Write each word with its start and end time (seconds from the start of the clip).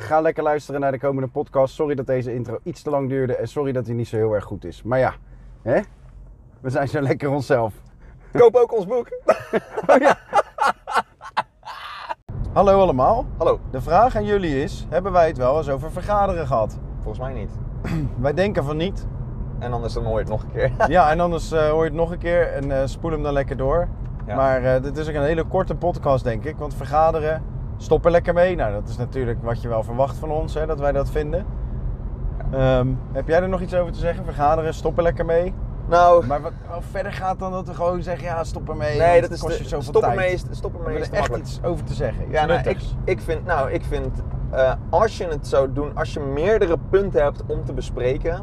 Ga 0.00 0.20
lekker 0.20 0.42
luisteren 0.42 0.80
naar 0.80 0.92
de 0.92 0.98
komende 0.98 1.28
podcast. 1.28 1.74
Sorry 1.74 1.94
dat 1.94 2.06
deze 2.06 2.34
intro 2.34 2.58
iets 2.62 2.82
te 2.82 2.90
lang 2.90 3.08
duurde. 3.08 3.36
En 3.36 3.48
sorry 3.48 3.72
dat 3.72 3.86
hij 3.86 3.94
niet 3.94 4.08
zo 4.08 4.16
heel 4.16 4.32
erg 4.32 4.44
goed 4.44 4.64
is. 4.64 4.82
Maar 4.82 4.98
ja, 4.98 5.14
hè? 5.62 5.80
we 6.60 6.70
zijn 6.70 6.88
zo 6.88 7.00
lekker 7.00 7.30
onszelf. 7.30 7.74
Koop 8.32 8.54
ook 8.54 8.76
ons 8.76 8.86
boek. 8.86 9.08
Hallo 12.52 12.80
allemaal. 12.80 13.26
Hallo. 13.36 13.60
De 13.70 13.80
vraag 13.80 14.16
aan 14.16 14.24
jullie 14.24 14.62
is, 14.62 14.86
hebben 14.88 15.12
wij 15.12 15.26
het 15.26 15.36
wel 15.36 15.56
eens 15.58 15.68
over 15.68 15.92
vergaderen 15.92 16.46
gehad? 16.46 16.78
Volgens 17.00 17.18
mij 17.18 17.32
niet. 17.32 17.50
Wij 18.20 18.34
denken 18.34 18.64
van 18.64 18.76
niet. 18.76 19.06
En 19.58 19.72
anders 19.72 19.92
dan 19.92 20.04
hoor 20.04 20.14
je 20.14 20.20
het 20.20 20.28
nog 20.28 20.42
een 20.42 20.52
keer. 20.52 20.70
Ja, 20.88 21.10
en 21.10 21.20
anders 21.20 21.52
eh, 21.52 21.68
hoor 21.68 21.82
je 21.82 21.90
het 21.90 21.98
nog 21.98 22.10
een 22.10 22.18
keer 22.18 22.52
en 22.52 22.80
eh, 22.80 22.86
spoel 22.86 23.10
hem 23.10 23.22
dan 23.22 23.32
lekker 23.32 23.56
door. 23.56 23.88
Ja. 24.26 24.36
Maar 24.36 24.62
eh, 24.62 24.82
dit 24.82 24.96
is 24.96 25.08
ook 25.08 25.14
een 25.14 25.22
hele 25.22 25.44
korte 25.44 25.74
podcast, 25.74 26.24
denk 26.24 26.44
ik. 26.44 26.56
Want 26.56 26.74
vergaderen, 26.74 27.42
stop 27.78 28.04
er 28.04 28.10
lekker 28.10 28.34
mee. 28.34 28.56
Nou, 28.56 28.72
dat 28.72 28.88
is 28.88 28.96
natuurlijk 28.96 29.42
wat 29.42 29.62
je 29.62 29.68
wel 29.68 29.82
verwacht 29.82 30.16
van 30.16 30.30
ons, 30.30 30.54
hè, 30.54 30.66
dat 30.66 30.80
wij 30.80 30.92
dat 30.92 31.10
vinden. 31.10 31.46
Ehm, 32.50 32.88
heb 33.12 33.28
jij 33.28 33.42
er 33.42 33.48
nog 33.48 33.60
iets 33.60 33.74
over 33.74 33.92
te 33.92 33.98
zeggen? 33.98 34.24
Vergaderen, 34.24 34.74
stop 34.74 34.96
er 34.96 35.02
lekker 35.02 35.24
mee. 35.24 35.54
Nou, 35.88 36.26
Maar 36.26 36.40
wat 36.42 36.52
wat 36.70 36.82
verder 36.90 37.12
gaat 37.12 37.38
dan 37.38 37.52
dat 37.52 37.66
we 37.66 37.74
gewoon 37.74 38.02
zeggen, 38.02 38.24
ja, 38.24 38.44
stop 38.44 38.68
ermee. 38.68 38.98
nee, 38.98 39.20
dat 39.20 39.30
is 39.30 39.40
kost 39.40 39.56
de, 39.56 39.62
je 39.62 39.68
zoveel 39.68 39.82
stop 39.88 40.02
tijd. 40.02 40.14
ermee 40.14 40.32
is, 40.32 40.44
stop 40.50 40.72
We 40.72 40.78
ermee 40.78 40.98
is 40.98 41.06
er 41.06 41.12
echt 41.12 41.20
makkelijk. 41.20 41.44
iets 41.44 41.60
over 41.62 41.84
te 41.84 41.94
zeggen. 41.94 42.30
Ja, 42.30 42.46
nou, 42.46 42.68
ik, 42.68 42.78
ik 43.04 43.20
vind, 43.20 43.44
nou, 43.44 43.70
ik 43.70 43.84
vind 43.84 44.22
eh, 44.50 44.72
als 44.90 45.18
je 45.18 45.26
het 45.26 45.46
zou 45.46 45.72
doen, 45.72 45.96
als 45.96 46.12
je 46.12 46.20
meerdere 46.20 46.76
punten 46.90 47.22
hebt 47.22 47.42
om 47.46 47.64
te 47.64 47.72
bespreken, 47.72 48.42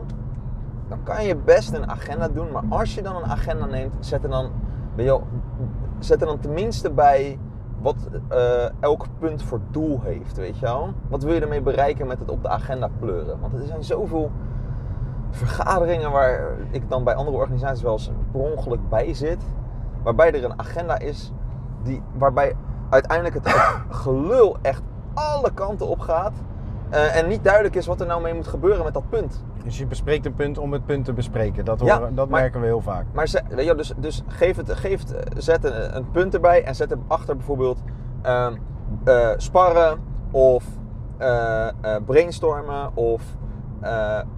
dan 0.89 1.03
kan 1.03 1.25
je 1.25 1.35
best 1.35 1.73
een 1.73 1.89
agenda 1.89 2.27
doen. 2.27 2.51
Maar 2.51 2.63
als 2.69 2.95
je 2.95 3.01
dan 3.01 3.15
een 3.15 3.29
agenda 3.29 3.65
neemt, 3.65 3.93
zet 3.99 4.23
er 4.23 4.29
dan, 4.29 4.51
weet 4.95 5.05
je 5.05 5.11
wel, 5.11 5.27
zet 5.99 6.21
er 6.21 6.27
dan 6.27 6.39
tenminste 6.39 6.91
bij 6.91 7.39
wat 7.85 8.07
eh, 8.27 8.65
elk 8.79 9.05
punt 9.19 9.43
voor 9.43 9.59
doel 9.71 10.01
heeft, 10.01 10.37
weet 10.37 10.59
je 10.59 10.65
wel. 10.65 10.93
Wat 11.07 11.23
wil 11.23 11.33
je 11.33 11.41
ermee 11.41 11.61
bereiken 11.61 12.07
met 12.07 12.19
het 12.19 12.29
op 12.29 12.41
de 12.41 12.49
agenda 12.49 12.89
pleuren? 12.99 13.39
Want 13.39 13.53
er 13.53 13.65
zijn 13.65 13.83
zoveel 13.83 14.31
vergaderingen 15.29 16.11
waar 16.11 16.57
ik 16.71 16.89
dan 16.89 17.03
bij 17.03 17.15
andere 17.15 17.37
organisaties 17.37 17.83
wel 17.83 17.91
eens 17.91 18.11
per 18.31 18.41
ongeluk 18.41 18.89
bij 18.89 19.13
zit. 19.13 19.43
Waarbij 20.03 20.33
er 20.33 20.43
een 20.43 20.59
agenda 20.59 20.99
is 20.99 21.31
die, 21.83 22.01
waarbij 22.17 22.55
uiteindelijk 22.89 23.35
het 23.35 23.49
gelul 24.03 24.57
echt 24.61 24.81
alle 25.13 25.53
kanten 25.53 25.87
op 25.87 25.99
gaat. 25.99 26.33
Eh, 26.89 27.15
en 27.15 27.27
niet 27.27 27.43
duidelijk 27.43 27.75
is 27.75 27.85
wat 27.85 28.01
er 28.01 28.07
nou 28.07 28.21
mee 28.21 28.33
moet 28.33 28.47
gebeuren 28.47 28.83
met 28.83 28.93
dat 28.93 29.09
punt. 29.09 29.43
Dus 29.63 29.77
je 29.77 29.85
bespreekt 29.85 30.25
een 30.25 30.33
punt 30.33 30.57
om 30.57 30.73
het 30.73 30.85
punt 30.85 31.05
te 31.05 31.13
bespreken. 31.13 31.65
Dat, 31.65 31.79
Ja, 31.79 31.97
horen, 31.97 32.15
dat 32.15 32.29
maar- 32.29 32.41
merken 32.41 32.59
we 32.59 32.65
heel 32.65 32.81
vaak. 32.81 33.05
Maar 33.13 33.27
ze, 33.27 33.41
weet 33.49 33.65
je, 33.65 33.75
dus, 33.75 33.93
dus 33.97 34.23
geef 34.27 34.57
het, 34.57 34.71
geef 34.73 35.03
zet 35.37 35.63
een, 35.63 35.95
een 35.95 36.11
punt 36.11 36.33
erbij 36.33 36.63
en 36.63 36.75
zet 36.75 36.91
erachter 36.91 37.35
bijvoorbeeld 37.35 37.79
ehm, 38.21 38.53
eh, 39.03 39.29
sparren 39.37 39.99
of 40.31 40.63
eh, 41.17 41.67
brainstormen 42.05 42.95
of 42.95 43.21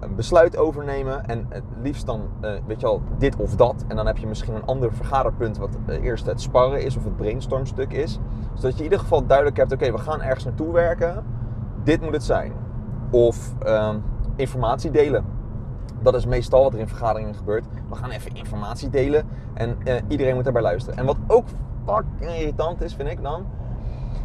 een 0.00 0.14
besluit 0.16 0.56
overnemen. 0.56 1.26
En 1.26 1.46
het 1.48 1.62
liefst 1.82 2.06
dan, 2.06 2.28
weet 2.66 2.80
je 2.80 2.86
wel, 2.86 3.02
dit 3.18 3.36
of 3.36 3.54
dat. 3.56 3.84
En 3.88 3.96
dan 3.96 4.06
heb 4.06 4.16
je 4.18 4.26
misschien 4.26 4.54
een 4.54 4.64
ander 4.64 4.92
vergaderpunt 4.92 5.58
wat 5.58 5.78
eerst 6.02 6.26
het 6.26 6.40
sparren 6.40 6.82
is 6.84 6.96
of 6.96 7.04
het 7.04 7.16
brainstormstuk 7.16 7.92
is. 7.92 8.18
Zodat 8.54 8.72
je 8.72 8.78
in 8.78 8.84
ieder 8.84 8.98
geval 8.98 9.26
duidelijk 9.26 9.56
hebt, 9.56 9.72
oké, 9.72 9.92
we 9.92 9.98
gaan 9.98 10.22
ergens 10.22 10.44
naartoe 10.44 10.72
werken. 10.72 11.24
Dit 11.88 12.00
moet 12.00 12.12
het 12.12 12.24
zijn. 12.24 12.52
Of 13.10 13.54
ehm, 13.58 13.96
informatie 14.36 14.90
delen. 14.90 15.24
Dat 16.02 16.14
is 16.14 16.26
meestal 16.26 16.62
wat 16.62 16.72
er 16.72 16.78
in 16.78 16.88
vergaderingen 16.88 17.34
gebeurt. 17.34 17.64
We 17.88 17.94
gaan 17.94 18.10
even 18.10 18.34
informatie 18.34 18.88
delen 18.88 19.28
en 19.54 19.76
eh, 19.84 19.94
iedereen 20.08 20.34
moet 20.34 20.44
daarbij 20.44 20.62
luisteren. 20.62 20.98
En 20.98 21.06
wat 21.06 21.16
ook 21.26 21.46
fucking 21.86 22.30
irritant 22.30 22.80
is, 22.80 22.94
vind 22.94 23.08
ik 23.08 23.22
dan, 23.22 23.46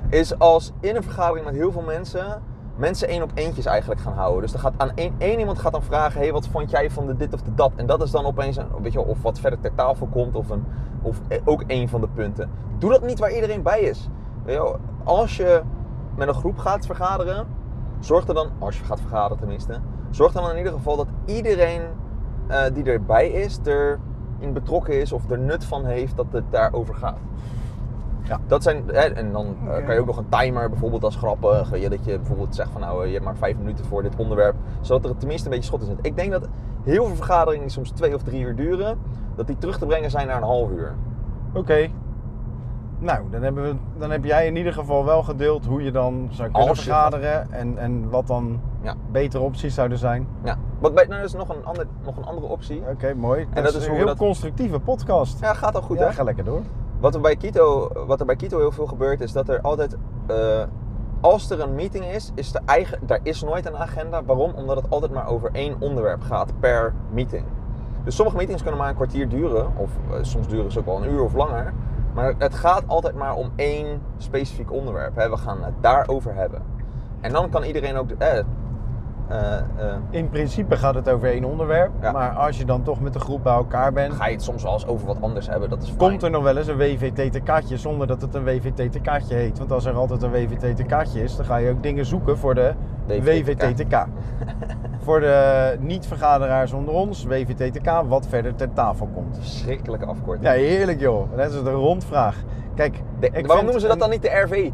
is 0.09 0.39
als 0.39 0.71
in 0.79 0.95
een 0.95 1.03
vergadering 1.03 1.45
met 1.45 1.55
heel 1.55 1.71
veel 1.71 1.81
mensen, 1.81 2.41
mensen 2.75 3.07
één 3.07 3.23
op 3.23 3.31
eentjes 3.33 3.65
eigenlijk 3.65 4.01
gaan 4.01 4.13
houden. 4.13 4.41
Dus 4.41 4.53
er 4.53 4.59
gaat 4.59 4.73
aan 4.77 4.91
één, 4.95 5.39
iemand 5.39 5.59
gaat 5.59 5.71
dan 5.71 5.83
vragen, 5.83 6.21
hey, 6.21 6.31
wat 6.31 6.47
vond 6.47 6.69
jij 6.69 6.89
van 6.89 7.05
de 7.05 7.15
dit 7.15 7.33
of 7.33 7.41
de 7.41 7.53
dat? 7.53 7.71
En 7.75 7.85
dat 7.85 8.01
is 8.01 8.11
dan 8.11 8.25
opeens, 8.25 8.57
een, 8.57 8.67
weet 8.81 8.93
je 8.93 9.05
of 9.05 9.21
wat 9.21 9.39
verder 9.39 9.59
ter 9.59 9.75
tafel 9.75 10.07
komt 10.07 10.35
of, 10.35 10.49
een, 10.49 10.65
of 11.01 11.19
eh, 11.27 11.41
ook 11.45 11.63
één 11.67 11.89
van 11.89 12.01
de 12.01 12.09
punten. 12.13 12.49
Doe 12.77 12.91
dat 12.91 13.05
niet 13.05 13.19
waar 13.19 13.33
iedereen 13.33 13.61
bij 13.61 13.81
is. 13.81 14.09
Als 15.03 15.37
je 15.37 15.61
met 16.15 16.27
een 16.27 16.33
groep 16.33 16.57
gaat 16.57 16.85
vergaderen, 16.85 17.47
zorg 17.99 18.27
er 18.27 18.33
dan, 18.33 18.49
als 18.59 18.77
je 18.77 18.83
gaat 18.83 18.99
vergaderen 18.99 19.37
tenminste, 19.37 19.79
zorg 20.09 20.31
dan 20.31 20.49
in 20.49 20.57
ieder 20.57 20.73
geval 20.73 20.97
dat 20.97 21.07
iedereen 21.25 21.81
eh, 22.47 22.63
die 22.73 22.83
erbij 22.83 23.29
is, 23.29 23.59
erin 23.63 24.53
betrokken 24.53 25.01
is 25.01 25.11
of 25.11 25.29
er 25.29 25.39
nut 25.39 25.65
van 25.65 25.85
heeft 25.85 26.15
dat 26.15 26.25
het 26.31 26.43
daarover 26.49 26.95
gaat. 26.95 27.19
Ja. 28.23 28.39
Dat 28.47 28.63
zijn, 28.63 28.83
hè, 28.87 29.01
en 29.01 29.31
dan 29.31 29.55
eh, 29.67 29.85
kan 29.85 29.93
je 29.93 29.99
ook 29.99 30.05
nog 30.05 30.17
een 30.17 30.29
timer, 30.29 30.69
bijvoorbeeld 30.69 31.03
als 31.03 31.15
grappig, 31.15 31.79
je, 31.79 31.89
dat 31.89 32.05
je 32.05 32.17
bijvoorbeeld 32.17 32.55
zegt 32.55 32.69
van 32.71 32.81
nou, 32.81 33.01
eh, 33.01 33.07
je 33.07 33.13
hebt 33.13 33.25
maar 33.25 33.35
vijf 33.35 33.57
minuten 33.57 33.85
voor 33.85 34.03
dit 34.03 34.15
onderwerp, 34.15 34.55
zodat 34.81 35.11
er 35.11 35.17
tenminste 35.17 35.47
een 35.47 35.53
beetje 35.53 35.67
schot 35.67 35.81
in 35.81 35.87
zit. 35.87 36.05
Ik 36.05 36.15
denk 36.15 36.31
dat 36.31 36.47
heel 36.83 37.05
veel 37.05 37.15
vergaderingen 37.15 37.61
die 37.61 37.71
soms 37.71 37.91
twee 37.91 38.15
of 38.15 38.23
drie 38.23 38.41
uur 38.41 38.55
duren, 38.55 38.99
dat 39.35 39.47
die 39.47 39.57
terug 39.57 39.77
te 39.77 39.85
brengen 39.85 40.11
zijn 40.11 40.27
naar 40.27 40.37
een 40.37 40.43
half 40.43 40.69
uur. 40.69 40.95
Oké. 41.53 41.89
Nou, 43.03 43.19
dan, 43.31 43.41
hebben 43.41 43.63
we, 43.63 43.75
dan 43.99 44.11
heb 44.11 44.23
jij 44.25 44.47
in 44.47 44.55
ieder 44.55 44.73
geval 44.73 45.05
wel 45.05 45.23
gedeeld 45.23 45.65
hoe 45.65 45.83
je 45.83 45.91
dan 45.91 46.27
zou 46.31 46.49
kunnen 46.51 46.69
Als 46.69 46.77
je 46.77 46.83
vergaderen 46.83 47.51
en, 47.51 47.77
en 47.77 48.09
wat 48.09 48.27
dan 48.27 48.59
Ja. 48.81 48.93
betere 49.11 49.43
opties 49.43 49.73
zouden 49.73 49.97
zijn. 49.97 50.27
Ja. 50.43 50.57
Wat 50.79 50.93
bij, 50.93 51.05
nou, 51.05 51.19
dat 51.21 51.29
is 51.29 51.35
nog 51.35 51.49
een, 51.49 51.65
ander, 51.65 51.87
nog 52.05 52.17
een 52.17 52.25
andere 52.25 52.47
optie. 52.47 52.81
Oké, 52.91 53.13
mooi. 53.13 53.47
dat 53.53 53.63
dat 53.63 53.73
is 53.73 53.79
is 53.79 53.81
hoe 53.81 53.85
een 53.85 53.91
we 53.91 53.97
heel 53.97 54.05
dat- 54.05 54.17
constructieve 54.17 54.79
podcast. 54.79 55.39
Ja, 55.39 55.53
gaat 55.53 55.75
al 55.75 55.81
goed 55.81 55.97
Ja, 55.97 56.05
hè? 56.05 56.11
ga 56.13 56.23
lekker 56.23 56.43
door. 56.43 56.61
Wat 56.99 57.15
er 57.15 57.21
bij 57.21 57.35
Kito, 57.35 57.89
wat 58.07 58.19
er 58.19 58.25
bij 58.25 58.35
Kito 58.35 58.57
heel 58.57 58.71
veel 58.71 58.87
gebeurt, 58.87 59.21
is 59.21 59.31
dat 59.31 59.49
er 59.49 59.61
altijd, 59.61 59.97
eh, 60.27 60.63
als 61.21 61.49
er 61.49 61.59
een 61.61 61.75
meeting 61.75 62.05
is, 62.05 62.31
is 62.35 62.53
er 62.55 62.61
eigen, 62.65 62.99
daar 63.05 63.19
is 63.23 63.43
nooit 63.43 63.65
een 63.65 63.77
agenda. 63.77 64.23
Waarom? 64.23 64.51
Omdat 64.55 64.75
het 64.75 64.89
altijd 64.89 65.11
maar 65.13 65.27
over 65.27 65.49
één 65.53 65.75
onderwerp 65.79 66.21
gaat 66.21 66.53
per 66.59 66.93
meeting. 67.11 67.43
Dus 68.03 68.15
sommige 68.15 68.37
meetings 68.37 68.61
kunnen 68.61 68.79
maar 68.79 68.89
een 68.89 68.95
kwartier 68.95 69.29
duren, 69.29 69.67
of 69.77 69.89
eh, 70.11 70.17
soms 70.21 70.47
duren 70.47 70.71
ze 70.71 70.79
ook 70.79 70.85
wel 70.85 71.03
een 71.03 71.11
uur 71.11 71.21
of 71.23 71.33
langer. 71.33 71.73
Maar 72.13 72.33
het 72.37 72.55
gaat 72.55 72.87
altijd 72.87 73.15
maar 73.15 73.35
om 73.35 73.51
één 73.55 74.01
specifiek 74.17 74.71
onderwerp. 74.71 75.15
Hè. 75.15 75.29
We 75.29 75.37
gaan 75.37 75.63
het 75.63 75.73
daarover 75.81 76.35
hebben. 76.35 76.61
En 77.21 77.31
dan 77.31 77.49
kan 77.49 77.63
iedereen 77.63 77.95
ook. 77.95 78.11
Eh, 78.11 78.37
eh, 79.27 79.57
eh, 79.57 79.95
In 80.09 80.29
principe 80.29 80.77
gaat 80.77 80.95
het 80.95 81.09
over 81.09 81.29
één 81.29 81.43
onderwerp. 81.43 81.91
Ja. 82.01 82.11
Maar 82.11 82.29
als 82.29 82.57
je 82.57 82.65
dan 82.65 82.83
toch 82.83 83.01
met 83.01 83.13
de 83.13 83.19
groep 83.19 83.43
bij 83.43 83.53
elkaar 83.53 83.93
bent, 83.93 84.13
ga 84.13 84.25
je 84.25 84.33
het 84.33 84.43
soms 84.43 84.63
wel 84.63 84.73
eens 84.73 84.87
over 84.87 85.07
wat 85.07 85.21
anders 85.21 85.47
hebben. 85.47 85.69
Dat 85.69 85.81
is 85.81 85.87
fijn. 85.87 85.97
komt 85.97 86.23
er 86.23 86.29
nog 86.29 86.43
wel 86.43 86.57
eens 86.57 86.67
een 86.67 86.77
WVTTK'tje 86.77 87.77
zonder 87.77 88.07
dat 88.07 88.21
het 88.21 88.35
een 88.35 88.43
WVTTK'tje 88.43 89.35
heet. 89.35 89.57
Want 89.57 89.71
als 89.71 89.85
er 89.85 89.93
altijd 89.93 90.21
een 90.21 90.31
WVTTK'tje 90.31 91.23
is, 91.23 91.35
dan 91.35 91.45
ga 91.45 91.57
je 91.57 91.69
ook 91.69 91.83
dingen 91.83 92.05
zoeken 92.05 92.37
voor 92.37 92.55
de 92.55 92.73
WVTTK. 93.07 93.61
WVTTK. 93.61 94.05
voor 95.03 95.19
de 95.19 95.75
niet-vergaderaars 95.79 96.71
onder 96.73 96.93
ons, 96.93 97.25
WVTTK, 97.25 98.01
wat 98.07 98.27
verder 98.27 98.55
ter 98.55 98.73
tafel 98.73 99.07
komt. 99.13 99.37
Verschrikkelijke 99.39 100.05
afkorting. 100.05 100.45
Ja, 100.47 100.51
heerlijk 100.53 100.99
joh. 100.99 101.37
Dat 101.37 101.49
is 101.51 101.55
een 101.55 101.69
rondvraag. 101.71 102.35
Kijk, 102.75 103.01
De- 103.19 103.29
waarom 103.45 103.63
noemen 103.65 103.81
ze 103.81 103.87
dat 103.87 103.95
een- 103.95 104.01
dan 104.01 104.09
niet 104.09 104.21
de 104.21 104.29
RV? 104.29 104.69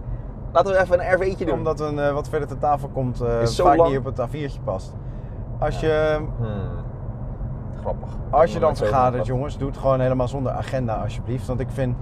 Laten 0.52 0.72
we 0.74 0.80
even 0.80 1.00
een 1.00 1.14
RV'tje 1.16 1.46
doen. 1.46 1.54
Omdat 1.58 1.80
een 1.80 2.00
eh, 2.00 2.14
wat 2.14 2.30
verder 2.30 2.48
ter 2.48 2.58
tafel 2.58 2.88
komt 2.94 3.24
Is 3.42 3.56
zo 3.56 3.64
vaak 3.66 3.78
lang. 3.78 3.90
niet 3.90 4.00
op 4.00 4.06
het 4.06 4.20
A4'tje 4.20 4.60
past. 4.64 4.94
Als 5.60 5.80
je, 5.80 6.20
Hmm. 6.38 6.48
Grappig. 7.82 8.10
als 8.30 8.54
je 8.54 8.60
dan 8.60 8.76
vergadert, 8.76 9.26
jongens, 9.26 9.58
doe 9.58 9.68
het 9.70 9.78
gewoon 9.78 10.00
helemaal 10.00 10.28
zonder 10.28 10.52
agenda 10.52 10.94
alsjeblieft. 11.02 11.48
Want 11.48 11.60
ik 11.60 11.68
vind, 11.70 11.96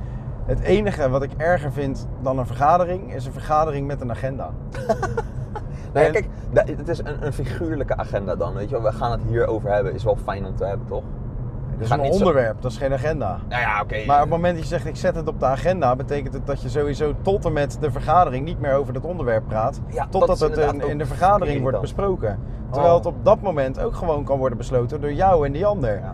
het 0.45 0.59
enige 0.59 1.09
wat 1.09 1.23
ik 1.23 1.31
erger 1.37 1.71
vind 1.71 2.07
dan 2.21 2.39
een 2.39 2.45
vergadering, 2.45 3.13
is 3.13 3.25
een 3.25 3.31
vergadering 3.31 3.87
met 3.87 4.01
een 4.01 4.11
agenda. 4.11 4.49
Kijk, 6.01 6.27
het 6.77 6.87
is 6.87 6.99
een, 6.99 7.25
een 7.25 7.33
figuurlijke 7.33 7.97
agenda 7.97 8.35
dan. 8.35 8.53
Weet 8.53 8.69
je 8.69 8.75
wel, 8.81 8.91
we 8.91 8.97
gaan 8.97 9.11
het 9.11 9.21
hierover 9.27 9.71
hebben. 9.71 9.93
Is 9.93 10.03
wel 10.03 10.17
fijn 10.23 10.45
om 10.45 10.55
te 10.55 10.65
hebben, 10.65 10.87
toch? 10.87 11.03
Dat 11.77 11.85
is 11.85 11.89
een 11.91 12.05
zo- 12.13 12.19
onderwerp, 12.19 12.61
dat 12.61 12.71
is 12.71 12.77
geen 12.77 12.93
agenda. 12.93 13.37
Nou 13.49 13.61
ja, 13.61 13.81
oké. 13.81 14.05
Maar 14.05 14.15
op 14.15 14.21
het 14.21 14.29
moment 14.29 14.53
dat 14.53 14.63
je 14.63 14.69
zegt 14.69 14.85
ik 14.85 14.95
zet 14.95 15.15
het 15.15 15.27
op 15.27 15.39
de 15.39 15.45
agenda, 15.45 15.95
betekent 15.95 16.33
het 16.33 16.45
dat 16.47 16.61
je 16.61 16.69
sowieso 16.69 17.13
tot 17.21 17.45
en 17.45 17.53
met 17.53 17.77
de 17.79 17.91
vergadering 17.91 18.45
niet 18.45 18.59
meer 18.59 18.73
over 18.73 18.93
dat 18.93 19.03
onderwerp 19.05 19.43
praat. 19.47 19.79
Ja, 19.87 20.07
totdat 20.09 20.39
het 20.39 20.57
in, 20.83 20.97
de 20.97 21.05
vergadering 21.05 21.61
wordt 21.61 21.81
besproken. 21.81 22.39
Terwijl 22.71 22.93
Oh. 22.93 22.97
het 22.97 23.07
op 23.07 23.25
dat 23.25 23.41
moment 23.41 23.79
ook 23.79 23.95
gewoon 23.95 24.23
kan 24.23 24.37
worden 24.37 24.57
besloten 24.57 25.01
door 25.01 25.13
jou 25.13 25.45
en 25.45 25.51
die 25.51 25.65
ander. 25.65 25.93
Ja. 25.99 26.13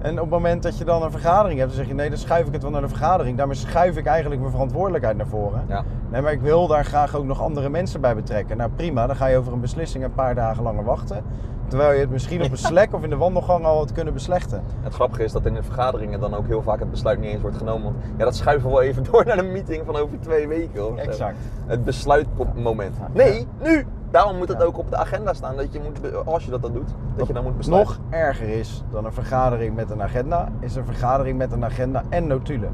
En 0.00 0.12
op 0.12 0.20
het 0.20 0.30
moment 0.30 0.62
dat 0.62 0.78
je 0.78 0.84
dan 0.84 1.02
een 1.02 1.10
vergadering 1.10 1.58
hebt, 1.58 1.70
dan 1.70 1.78
zeg 1.78 1.88
je 1.88 1.94
nee, 1.94 2.08
dan 2.08 2.18
schuif 2.18 2.46
ik 2.46 2.52
het 2.52 2.62
wel 2.62 2.70
naar 2.70 2.80
de 2.80 2.88
vergadering. 2.88 3.36
Daarmee 3.36 3.56
schuif 3.56 3.96
ik 3.96 4.06
eigenlijk 4.06 4.40
mijn 4.40 4.52
verantwoordelijkheid 4.52 5.16
naar 5.16 5.26
voren. 5.26 5.64
Ja. 5.68 5.84
Nee, 6.10 6.22
maar 6.22 6.32
ik 6.32 6.40
wil 6.40 6.66
daar 6.66 6.84
graag 6.84 7.16
ook 7.16 7.24
nog 7.24 7.40
andere 7.40 7.68
mensen 7.68 8.00
bij 8.00 8.14
betrekken. 8.14 8.56
Nou 8.56 8.70
prima, 8.76 9.06
dan 9.06 9.16
ga 9.16 9.26
je 9.26 9.36
over 9.36 9.52
een 9.52 9.60
beslissing 9.60 10.04
een 10.04 10.14
paar 10.14 10.34
dagen 10.34 10.62
langer 10.62 10.84
wachten. 10.84 11.24
Terwijl 11.68 11.92
je 11.92 12.00
het 12.00 12.10
misschien 12.10 12.42
op 12.42 12.50
een 12.52 12.56
Slack 12.56 12.94
of 12.94 13.02
in 13.02 13.10
de 13.10 13.16
wandelgang 13.16 13.64
al 13.64 13.76
had 13.76 13.92
kunnen 13.92 14.14
beslechten. 14.14 14.62
Het 14.80 14.94
grappige 14.94 15.24
is 15.24 15.32
dat 15.32 15.46
in 15.46 15.54
de 15.54 15.62
vergaderingen 15.62 16.20
dan 16.20 16.34
ook 16.34 16.46
heel 16.46 16.62
vaak 16.62 16.78
het 16.78 16.90
besluit 16.90 17.20
niet 17.20 17.30
eens 17.30 17.42
wordt 17.42 17.56
genomen. 17.56 17.82
Want 17.84 17.96
ja, 18.16 18.24
dat 18.24 18.36
schuiven 18.36 18.68
we 18.68 18.74
wel 18.74 18.84
even 18.84 19.02
door 19.10 19.26
naar 19.26 19.36
de 19.36 19.42
meeting 19.42 19.82
van 19.86 19.96
over 19.96 20.20
twee 20.20 20.48
weken. 20.48 20.92
Of 20.92 20.98
zo. 20.98 21.04
Exact. 21.04 21.36
Het 21.66 21.84
besluitmoment. 21.84 22.96
Nee, 23.12 23.46
nu! 23.62 23.86
Daarom 24.10 24.36
moet 24.36 24.48
het 24.48 24.58
Ja. 24.58 24.64
ook 24.64 24.78
op 24.78 24.90
de 24.90 24.96
agenda 24.96 25.32
staan. 25.32 25.56
Dat 25.56 25.72
je 25.72 25.80
moet, 25.80 26.26
als 26.26 26.44
je 26.44 26.50
dat 26.50 26.62
dan 26.62 26.72
doet, 26.72 26.90
dat 27.16 27.26
je 27.26 27.32
dan 27.32 27.42
moet 27.44 27.56
besluiten. 27.56 27.96
Nog 28.10 28.20
erger 28.20 28.48
is 28.48 28.82
dan 28.90 29.04
een 29.04 29.12
vergadering 29.12 29.74
met 29.74 29.90
een 29.90 30.02
agenda, 30.02 30.48
is 30.60 30.74
een 30.76 30.84
vergadering 30.84 31.38
met 31.38 31.52
een 31.52 31.64
agenda 31.64 32.02
en 32.08 32.26
notulen. 32.26 32.70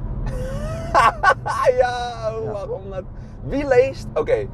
Ja, 1.79 2.31
waarom 2.53 2.81
dat? 2.91 3.03
Wie 3.45 3.67
leest? 3.69 4.07
Oké, 4.15 4.47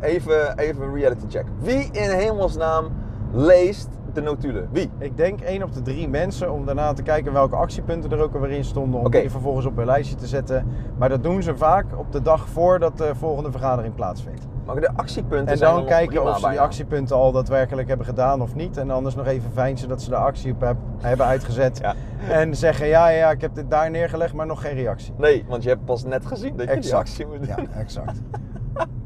even, 0.00 0.58
even 0.58 0.82
een 0.82 0.94
reality 0.94 1.24
check. 1.28 1.44
Wie 1.58 1.88
in 1.92 2.10
hemelsnaam 2.10 2.84
leest 3.32 3.88
de 4.12 4.20
notulen? 4.20 4.68
Wie? 4.72 4.90
Ik 4.98 5.16
denk 5.16 5.40
één 5.40 5.62
op 5.62 5.72
de 5.74 5.82
drie 5.82 6.08
mensen 6.08 6.52
om 6.52 6.66
daarna 6.66 6.92
te 6.92 7.02
kijken 7.02 7.32
welke 7.32 7.56
actiepunten 7.56 8.10
er 8.12 8.22
ook 8.22 8.34
alweer 8.34 8.50
in 8.50 8.64
stonden. 8.64 9.00
Om 9.00 9.10
die 9.10 9.30
vervolgens 9.30 9.66
op 9.66 9.76
hun 9.76 9.86
lijstje 9.86 10.16
te 10.16 10.26
zetten. 10.26 10.66
Maar 10.98 11.08
dat 11.08 11.22
doen 11.22 11.42
ze 11.42 11.56
vaak 11.56 11.84
op 11.96 12.12
de 12.12 12.22
dag 12.22 12.48
voordat 12.48 12.98
de 12.98 13.14
volgende 13.14 13.50
vergadering 13.50 13.94
plaatsvindt. 13.94 14.46
Maar 14.64 14.80
de 14.80 14.90
actiepunten 14.96 15.46
En 15.48 15.58
zijn 15.58 15.74
dan 15.74 15.84
kijken 15.86 16.22
of 16.28 16.38
ze 16.38 16.48
die 16.48 16.60
actiepunten 16.60 17.16
al 17.16 17.32
daadwerkelijk 17.32 17.88
hebben 17.88 18.06
gedaan 18.06 18.42
of 18.42 18.54
niet. 18.54 18.76
En 18.76 18.90
anders 18.90 19.14
nog 19.14 19.26
even 19.26 19.50
fijnsen 19.52 19.88
dat 19.88 20.02
ze 20.02 20.10
de 20.10 20.16
actie 20.16 20.52
op 20.52 20.60
heb- 20.60 20.76
hebben 20.98 21.26
uitgezet. 21.26 21.78
Ja. 21.82 21.94
En 22.28 22.54
zeggen, 22.56 22.86
ja, 22.86 23.08
ja, 23.08 23.30
ik 23.30 23.40
heb 23.40 23.54
dit 23.54 23.70
daar 23.70 23.90
neergelegd, 23.90 24.34
maar 24.34 24.46
nog 24.46 24.60
geen 24.60 24.74
reactie. 24.74 25.14
Nee, 25.16 25.44
want 25.48 25.62
je 25.62 25.68
hebt 25.68 25.84
pas 25.84 26.04
net 26.04 26.26
gezien 26.26 26.56
dat 26.56 26.68
je 26.74 26.80
die 26.80 26.94
actie 26.94 27.26
moet 27.26 27.36
doen. 27.38 27.46
Ja, 27.46 27.56
exact. 27.80 28.20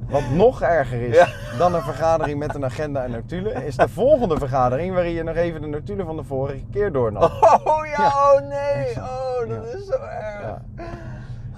Wat 0.08 0.22
nog 0.32 0.62
erger 0.62 1.00
is 1.02 1.14
Ja. 1.16 1.26
dan 1.58 1.74
een 1.74 1.82
vergadering 1.82 2.38
met 2.38 2.54
een 2.54 2.64
agenda 2.64 3.04
en 3.04 3.10
notulen, 3.10 3.64
is 3.64 3.76
de 3.76 3.88
volgende 3.88 4.38
vergadering 4.38 4.94
waarin 4.94 5.12
je 5.12 5.22
nog 5.22 5.36
even 5.36 5.60
de 5.60 5.66
notulen 5.66 6.06
van 6.06 6.16
de 6.16 6.22
vorige 6.24 6.64
keer 6.72 6.92
doornam. 6.92 7.22
Oh 7.22 7.86
ja, 7.96 8.06
oh 8.06 8.40
nee, 8.48 8.58
Exact. 8.86 9.08
oh 9.10 9.48
dat 9.48 9.70
Ja. 9.72 9.78
is 9.78 9.86
zo 9.86 9.92
erg. 9.92 10.58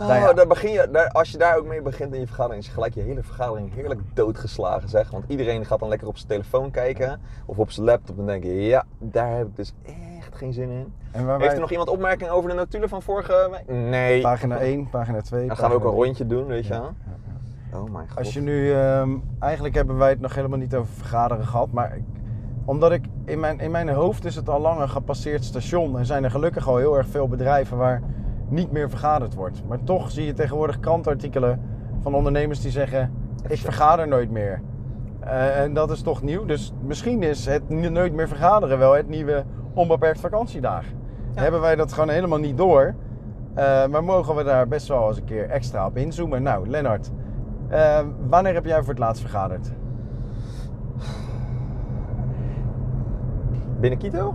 Oh, 0.00 0.06
Nou 0.08 0.20
ja. 0.20 0.32
daar 0.32 0.46
begin 0.46 0.70
je, 0.72 0.88
daar, 0.92 1.08
als 1.10 1.30
je 1.30 1.38
daar 1.38 1.56
ook 1.58 1.66
mee 1.66 1.82
begint 1.82 2.14
in 2.14 2.20
je 2.20 2.26
vergadering, 2.26 2.62
is 2.62 2.68
gelijk 2.70 2.94
je 2.94 3.00
hele 3.00 3.22
vergadering 3.22 3.74
heerlijk 3.74 4.00
doodgeslagen 4.14 4.88
zeg. 4.88 5.10
Want 5.10 5.24
iedereen 5.28 5.64
gaat 5.66 5.78
dan 5.78 5.88
lekker 5.88 6.08
op 6.08 6.16
zijn 6.16 6.28
telefoon 6.28 6.70
kijken 6.70 7.20
of 7.46 7.58
op 7.58 7.70
zijn 7.70 7.86
laptop 7.86 8.18
en 8.18 8.26
denken, 8.26 8.50
ja, 8.50 8.84
daar 8.98 9.36
heb 9.36 9.46
ik 9.46 9.56
dus 9.56 9.72
echt 10.18 10.36
geen 10.36 10.52
zin 10.52 10.70
in. 10.70 10.92
En 11.12 11.26
Heeft 11.26 11.38
wij- 11.38 11.52
er 11.54 11.60
nog 11.60 11.70
iemand 11.70 11.88
opmerking 11.88 12.30
over 12.30 12.50
de 12.50 12.56
notulen 12.56 12.88
van 12.88 13.02
vorige 13.02 13.48
week? 13.50 13.76
Nee. 13.76 14.20
Pagina 14.20 14.58
1, 14.60 14.90
pagina 14.90 15.20
2. 15.20 15.46
Dan 15.46 15.56
gaan 15.56 15.70
we 15.70 15.76
ook 15.76 15.84
een 15.84 15.90
rondje 15.90 16.26
doen, 16.26 16.46
weet 16.46 16.66
je 16.66 16.74
Ja. 16.74 16.92
Oh 17.74 17.90
mijn 17.90 18.08
god. 18.08 18.18
Als 18.18 18.32
je 18.32 18.40
nu, 18.40 18.72
ehm, 18.72 19.10
eigenlijk 19.38 19.74
hebben 19.74 19.96
wij 19.98 20.08
het 20.10 20.20
nog 20.20 20.34
helemaal 20.34 20.58
niet 20.58 20.74
over 20.74 20.92
vergaderen 20.94 21.46
gehad, 21.46 21.70
maar 21.72 21.96
ik- 21.96 22.04
omdat 22.64 22.92
ik 22.92 23.04
in 23.24 23.40
mijn, 23.40 23.60
in 23.60 23.70
mijn 23.70 23.88
hoofd 23.88 24.24
is 24.24 24.34
het 24.36 24.48
al 24.48 24.60
lang 24.60 24.80
een 24.80 24.88
gepasseerd 24.88 25.44
station 25.44 25.98
en 25.98 26.06
zijn 26.06 26.24
er 26.24 26.30
gelukkig 26.30 26.68
al 26.68 26.76
heel 26.76 26.96
erg 26.96 27.06
veel 27.08 27.28
bedrijven 27.28 27.76
waar 27.76 28.02
niet 28.48 28.72
meer 28.72 28.90
vergaderd 28.90 29.34
wordt. 29.34 29.62
Maar 29.68 29.84
toch 29.84 30.10
zie 30.10 30.26
je 30.26 30.32
tegenwoordig 30.32 30.80
krantartikelen 30.80 31.60
van 32.00 32.14
ondernemers 32.14 32.60
die 32.60 32.70
zeggen: 32.70 33.12
Ik 33.48 33.58
vergader 33.58 34.08
nooit 34.08 34.30
meer. 34.30 34.62
Eh, 35.20 35.60
en 35.60 35.74
dat 35.74 35.90
is 35.90 36.02
toch 36.02 36.22
nieuw, 36.22 36.44
dus 36.44 36.72
misschien 36.82 37.22
is 37.22 37.46
het 37.46 37.68
nooit 37.68 38.12
meer 38.12 38.28
vergaderen 38.28 38.78
wel 38.78 38.92
het 38.92 39.08
nieuwe 39.08 39.44
onbeperkt 39.74 40.20
vakantiedagen. 40.20 40.98
Ja. 41.34 41.42
Hebben 41.42 41.60
wij 41.60 41.76
dat 41.76 41.92
gewoon 41.92 42.08
helemaal 42.08 42.38
niet 42.38 42.56
door, 42.56 42.94
Eh, 43.56 43.86
maar 43.86 44.04
mogen 44.04 44.34
we 44.34 44.44
daar 44.44 44.68
best 44.68 44.88
wel 44.88 45.08
eens 45.08 45.16
een 45.16 45.24
keer 45.24 45.48
extra 45.48 45.86
op 45.86 45.96
inzoomen? 45.96 46.42
Nou, 46.42 46.68
Lennart, 46.68 47.10
eh, 47.68 48.00
wanneer 48.28 48.54
heb 48.54 48.64
jij 48.64 48.78
voor 48.78 48.88
het 48.88 48.98
laatst 48.98 49.20
vergaderd? 49.20 49.72
Binnen 53.80 53.98
Quito? 53.98 54.34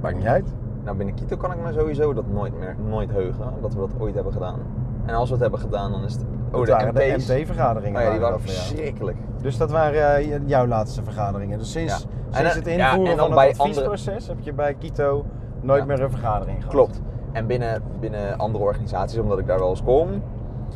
Maakt 0.00 0.16
niet 0.16 0.26
uit. 0.26 0.54
Nou, 0.86 0.98
binnen 0.98 1.14
Quito 1.14 1.36
kan 1.36 1.52
ik 1.52 1.58
me 1.62 1.72
sowieso 1.72 2.12
dat 2.14 2.26
nooit 2.28 2.58
meer, 2.58 2.76
nooit 2.88 3.10
heugen, 3.10 3.52
dat 3.60 3.74
we 3.74 3.78
dat 3.80 3.90
ooit 3.98 4.14
hebben 4.14 4.32
gedaan. 4.32 4.58
En 5.06 5.14
als 5.14 5.26
we 5.28 5.32
het 5.34 5.42
hebben 5.42 5.60
gedaan, 5.60 5.92
dan 5.92 6.04
is 6.04 6.12
het... 6.12 6.22
Oh, 6.46 6.52
Dat 6.52 6.66
de 6.66 6.72
waren 6.72 6.94
de 6.94 7.12
MT's. 7.16 7.28
MT-vergaderingen. 7.28 7.98
Oh 8.00 8.04
ja, 8.06 8.10
die 8.12 8.20
waren 8.20 8.40
verschrikkelijk. 8.40 9.16
Dus 9.42 9.56
dat 9.56 9.70
waren 9.70 10.16
eh, 10.16 10.38
jouw 10.46 10.66
laatste 10.66 11.02
vergaderingen. 11.02 11.58
Dus 11.58 11.70
sinds, 11.72 11.92
Ja. 11.92 11.98
sinds 11.98 12.38
En, 12.38 12.44
eh, 12.46 12.52
het 12.54 12.66
ja, 12.66 12.72
invoeren 12.90 13.10
en 13.10 13.16
dan 13.16 13.26
van 13.26 13.34
bij 13.36 13.48
het 13.48 13.58
adviesproces 13.58 14.26
heb 14.26 14.36
je 14.40 14.52
bij 14.52 14.74
Kito 14.74 15.24
nooit 15.60 15.86
meer 15.86 16.00
een 16.02 16.10
vergadering 16.10 16.56
gehad. 16.56 16.72
Klopt. 16.74 17.00
En 17.32 17.46
binnen, 17.46 17.82
binnen 18.00 18.38
andere 18.38 18.64
organisaties, 18.64 19.18
omdat 19.18 19.38
ik 19.38 19.46
daar 19.46 19.58
wel 19.58 19.68
eens 19.70 19.82
kom. 19.82 20.22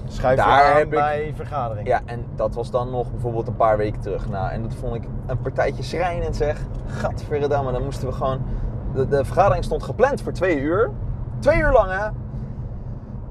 Schuif 0.08 0.38
je 0.38 0.44
Daar 0.44 0.74
heb 0.76 0.82
ik- 0.84 0.90
bij 0.90 1.32
vergaderingen. 1.34 1.86
Ja, 1.90 2.00
en 2.04 2.24
dat 2.36 2.54
was 2.54 2.70
dan 2.70 2.90
nog 2.90 3.10
bijvoorbeeld 3.10 3.48
een 3.48 3.56
paar 3.56 3.76
weken 3.76 4.00
terug. 4.00 4.28
Nou, 4.28 4.50
en 4.50 4.62
dat 4.62 4.74
vond 4.74 4.94
ik 4.94 5.02
een 5.26 5.38
partijtje 5.38 5.82
schrijnend 5.82 6.36
zeg. 6.36 6.60
Gadverdamme, 6.86 7.72
dan 7.72 7.82
moesten 7.84 8.08
we 8.08 8.14
gewoon... 8.14 8.40
De, 8.94 9.08
de 9.08 9.24
vergadering 9.24 9.64
stond 9.64 9.82
gepland 9.82 10.22
voor 10.22 10.32
twee 10.32 10.60
uur. 10.60 10.90
Twee 11.38 11.58
uur 11.58 11.72
lang, 11.72 11.90
hè? 11.90 12.08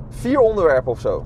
Vier 0.10 0.40
onderwerpen 0.40 0.92
of 0.92 1.00
zo. 1.00 1.24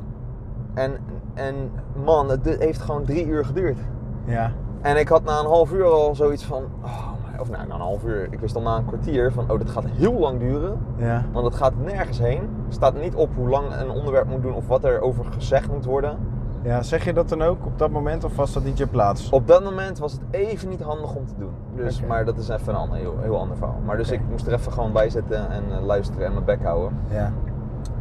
En, 0.74 0.98
en 1.34 1.72
man, 2.04 2.30
het 2.30 2.58
heeft 2.60 2.82
gewoon 2.82 3.04
drie 3.04 3.26
uur 3.28 3.46
geduurd. 3.46 3.80
Ja. 4.26 4.52
En 4.82 4.98
ik 4.98 5.08
had 5.08 5.24
na 5.24 5.40
een 5.40 5.46
half 5.46 5.72
uur 5.72 5.86
al 5.86 6.16
zoiets 6.16 6.46
van... 6.46 6.64
Oh, 6.84 7.08
of 7.40 7.50
nou, 7.50 7.68
na 7.68 7.74
een 7.74 7.82
half 7.82 8.04
uur. 8.04 8.28
Ik 8.32 8.40
wist 8.40 8.56
al 8.56 8.62
na 8.62 8.78
een 8.78 8.86
kwartier 8.86 9.32
van... 9.32 9.52
Oh, 9.52 9.58
dit 9.58 9.70
gaat 9.70 9.86
heel 9.86 10.14
lang 10.14 10.40
duren. 10.40 10.78
ja. 10.98 11.26
Want 11.32 11.46
het 11.46 11.56
gaat 11.56 11.74
nergens 11.84 12.20
heen. 12.20 12.40
Er 12.68 12.74
staat 12.74 12.96
niet 12.96 13.16
op 13.16 13.30
hoe 13.36 13.50
lang 13.50 13.66
een 13.82 13.90
onderwerp 13.90 14.28
moet 14.28 14.42
doen 14.42 14.54
of 14.54 14.68
wat 14.68 14.84
er 14.84 15.02
over 15.02 15.26
gezegd 15.26 15.72
moet 15.72 15.86
worden. 15.86 16.18
Ja, 16.64 16.82
zeg 16.84 17.06
je 17.06 17.14
dat 17.14 17.30
dan 17.30 17.42
ook 17.42 17.66
op 17.66 17.80
dat 17.80 17.92
moment 17.92 18.24
of 18.24 18.36
was 18.36 18.54
dat 18.54 18.64
niet 18.64 18.78
je 18.78 18.88
plaats? 18.88 19.30
Op 19.30 19.48
dat 19.48 19.64
moment 19.64 20.00
was 20.00 20.12
het 20.12 20.22
even 20.32 20.70
niet 20.70 20.82
handig 20.82 21.16
om 21.16 21.26
te 21.26 21.34
doen. 21.38 21.52
Dus. 21.76 22.02
Maar 22.02 22.26
dat 22.26 22.38
is 22.38 22.50
even 22.50 22.74
een 22.74 22.80
ander, 22.80 22.98
heel, 22.98 23.16
heel 23.20 23.38
ander 23.40 23.58
verhaal. 23.58 23.80
Maar 23.86 23.98
dus 23.98 24.12
ik 24.12 24.22
moest 24.30 24.48
er 24.48 24.54
even 24.54 24.72
gewoon 24.72 24.92
bij 24.92 25.10
zitten 25.10 25.50
en 25.50 25.64
eh, 25.72 25.84
luisteren 25.84 26.26
en 26.26 26.34
mijn 26.34 26.46
bek 26.46 26.64
houden. 26.64 26.98
Ja. 27.10 27.32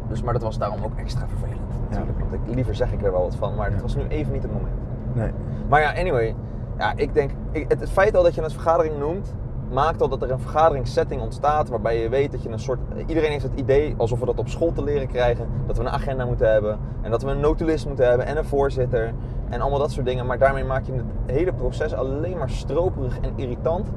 Dus, 0.09 0.21
maar 0.21 0.33
dat 0.33 0.41
was 0.41 0.57
daarom 0.57 0.83
ook 0.83 0.95
extra 0.95 1.27
vervelend 1.27 1.59
natuurlijk. 1.89 2.19
Want 2.19 2.33
ik, 2.33 2.55
liever 2.55 2.75
zeg 2.75 2.91
ik 2.91 3.03
er 3.03 3.11
wel 3.11 3.21
wat 3.21 3.35
van, 3.35 3.55
maar 3.55 3.65
het 3.65 3.75
Ja. 3.75 3.81
was 3.81 3.95
nu 3.95 4.07
even 4.07 4.33
niet 4.33 4.43
het 4.43 4.53
moment. 4.53 4.73
Nee. 5.13 5.31
Maar 5.69 5.81
ja, 5.81 5.93
anyway. 5.99 6.35
Ja, 6.77 6.93
ik 6.95 7.13
denk, 7.13 7.31
ik, 7.51 7.65
het, 7.67 7.79
het 7.79 7.89
feit 7.89 8.15
al 8.15 8.23
dat 8.23 8.35
je 8.35 8.41
het 8.41 8.53
vergadering 8.53 8.97
noemt, 8.99 9.33
maakt 9.73 10.01
al 10.01 10.09
dat 10.09 10.21
er 10.21 10.31
een 10.31 10.39
vergaderingssetting 10.39 11.21
ontstaat 11.21 11.69
waarbij 11.69 12.01
je 12.01 12.09
weet 12.09 12.31
dat 12.31 12.43
je 12.43 12.49
een 12.49 12.59
soort... 12.59 12.79
Iedereen 13.05 13.31
heeft 13.31 13.43
het 13.43 13.59
idee, 13.59 13.93
alsof 13.97 14.19
we 14.19 14.25
dat 14.25 14.39
op 14.39 14.47
school 14.47 14.71
te 14.71 14.83
leren 14.83 15.07
krijgen, 15.07 15.47
dat 15.67 15.77
we 15.77 15.83
een 15.83 15.89
agenda 15.89 16.25
moeten 16.25 16.51
hebben 16.51 16.79
en 17.01 17.11
dat 17.11 17.23
we 17.23 17.29
een 17.29 17.39
notulist 17.39 17.85
moeten 17.85 18.07
hebben 18.07 18.25
en 18.25 18.37
een 18.37 18.45
voorzitter 18.45 19.13
en 19.49 19.61
allemaal 19.61 19.79
dat 19.79 19.91
soort 19.91 20.05
dingen. 20.05 20.25
Maar 20.25 20.37
daarmee 20.37 20.63
maak 20.63 20.85
je 20.85 20.91
het 20.91 21.03
hele 21.25 21.53
proces 21.53 21.93
alleen 21.93 22.37
maar 22.37 22.49
stroperig 22.49 23.19
en 23.19 23.33
irritant 23.35 23.87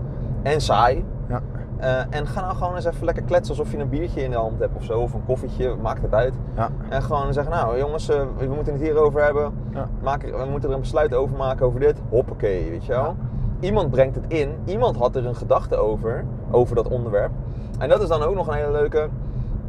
en 0.43 0.61
saai. 0.61 1.05
Ja. 1.28 1.43
Eh, 1.76 2.00
en 2.11 2.26
ga 2.26 2.40
nou 2.40 2.56
gewoon 2.56 2.75
eens 2.75 2.84
even 2.84 3.05
lekker 3.05 3.23
kletsen 3.23 3.56
alsof 3.56 3.73
je 3.73 3.78
een 3.78 3.88
biertje 3.88 4.23
in 4.23 4.30
de 4.30 4.37
hand 4.37 4.59
hebt 4.59 4.76
of 4.76 4.85
zo, 4.85 5.00
of 5.00 5.14
een 5.14 5.25
koffietje, 5.25 5.75
maakt 5.83 6.02
het 6.02 6.14
uit. 6.14 6.35
Ja. 6.54 6.68
En 6.88 7.02
gewoon 7.02 7.33
zeggen, 7.33 7.52
nou 7.52 7.78
jongens, 7.78 8.09
eh, 8.09 8.23
we 8.38 8.47
moeten 8.47 8.73
het 8.73 8.83
hierover 8.83 9.23
hebben. 9.23 9.52
Ja. 9.73 9.88
Maak 10.02 10.23
we 10.23 10.47
moeten 10.50 10.68
er 10.68 10.75
een 10.75 10.80
besluit 10.80 11.14
over 11.14 11.37
maken 11.37 11.66
over 11.66 11.80
dit. 11.80 12.00
Hoppakee, 12.09 12.71
weet 12.71 12.85
je 12.85 12.92
wel. 12.92 13.02
Ja. 13.02 13.14
Iemand 13.60 13.90
brengt 13.90 14.14
het 14.14 14.25
in. 14.28 14.54
Iemand 14.64 14.96
had 14.96 15.16
er 15.16 15.26
een 15.26 15.36
gedachte 15.36 15.76
over, 15.76 16.25
over 16.50 16.75
dat 16.75 16.88
onderwerp. 16.88 17.30
En 17.78 17.88
dat 17.88 18.02
is 18.02 18.08
dan 18.08 18.22
ook 18.22 18.34
nog 18.34 18.46
een 18.46 18.54
hele 18.54 18.72
leuke. 18.72 19.08